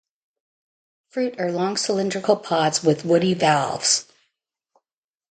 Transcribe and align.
Fruit 1.11 1.39
are 1.39 1.51
long 1.51 1.77
cylindrical 1.77 2.35
pods 2.35 2.83
with 2.83 3.05
woody 3.05 3.35
valves. 3.35 4.07